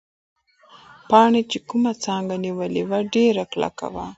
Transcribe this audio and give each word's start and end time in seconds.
پاڼې 1.09 1.41
چې 1.51 1.57
کومه 1.69 1.91
څانګه 2.03 2.35
نیولې 2.45 2.83
وه، 2.89 2.99
ډېره 3.13 3.43
کلکه 3.53 3.87
وه. 3.93 4.05